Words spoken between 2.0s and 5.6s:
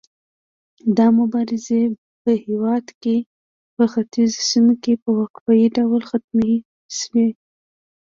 په هیواد په ختیځو سیمو کې په وقفه